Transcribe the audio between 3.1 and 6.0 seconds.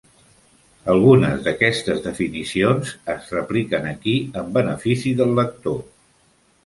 es repliquen aquí en benefici del lector.